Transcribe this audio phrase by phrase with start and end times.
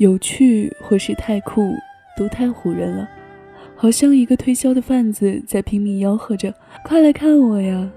[0.00, 1.74] 有趣或是太酷，
[2.16, 3.06] 都太唬人了，
[3.76, 7.92] 好像一个推销的贩子在拼命吆喝着：“快来看我呀！”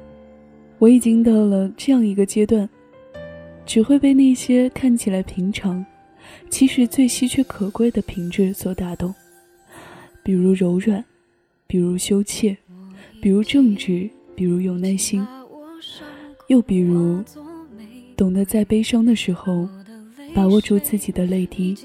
[0.79, 2.67] 我已经到了这样一个阶段，
[3.65, 5.85] 只会被那些看起来平常，
[6.49, 9.15] 其实最稀缺可贵的品质所打动，
[10.21, 11.01] 比如柔软，
[11.67, 12.57] 比如羞怯，
[13.21, 15.25] 比如正直，比如有耐心，
[16.47, 17.23] 又比如
[18.17, 19.69] 懂得在悲伤的时候
[20.35, 21.77] 把握住自己的泪滴。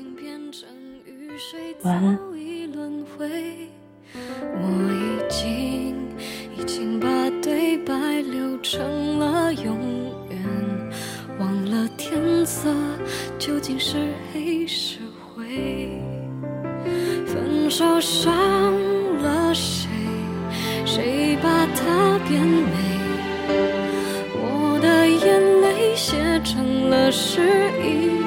[1.82, 2.18] 晚安。
[8.60, 9.78] 成了永
[10.28, 10.38] 远，
[11.38, 12.68] 忘了天色
[13.38, 14.98] 究竟是黑是
[15.34, 15.88] 灰。
[17.24, 18.30] 分手伤
[19.22, 19.88] 了谁？
[20.84, 22.72] 谁把它变美？
[24.34, 27.40] 我的眼泪写成了诗，
[27.82, 28.17] 已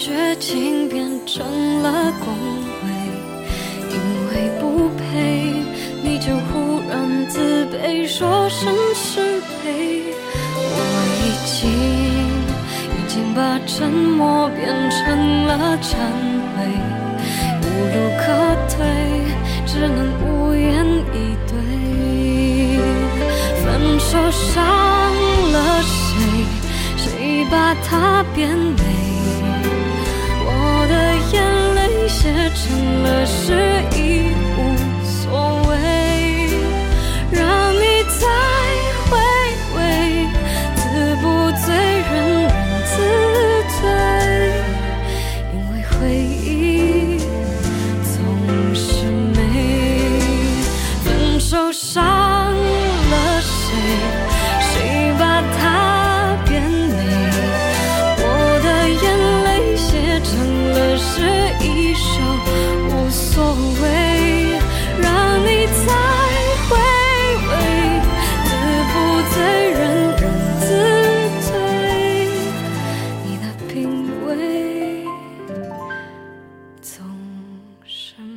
[0.00, 2.32] 绝情变成了恭
[2.84, 2.88] 维，
[3.90, 3.94] 因
[4.30, 5.52] 为不配
[6.02, 9.20] 你就忽然自卑，说声失
[9.62, 10.14] 陪。
[10.56, 10.74] 我
[11.20, 11.70] 已经
[12.96, 15.92] 已经把沉默变成了忏
[16.56, 16.64] 悔，
[17.60, 18.24] 无路可
[18.70, 18.78] 退，
[19.66, 20.82] 只能无言
[21.12, 21.52] 以对。
[23.62, 24.64] 分手伤
[25.52, 26.16] 了谁？
[26.96, 28.99] 谁把它变美？
[63.32, 63.86] 所谓
[65.00, 65.08] 让
[65.40, 65.46] 你
[65.86, 65.88] 再
[66.68, 66.70] 回
[67.46, 67.50] 味，
[68.44, 68.48] 自
[68.90, 68.92] 不
[69.30, 69.34] 醉
[69.70, 69.80] 人
[70.16, 70.22] 人
[70.60, 70.62] 自
[71.46, 71.48] 醉，
[73.24, 73.72] 你的品
[74.26, 74.28] 味
[76.82, 76.92] 总
[77.86, 78.29] 是。